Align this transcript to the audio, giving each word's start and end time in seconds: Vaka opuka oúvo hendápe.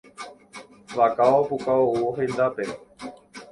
Vaka 0.97 1.25
opuka 1.41 1.71
oúvo 1.83 2.09
hendápe. 2.17 2.63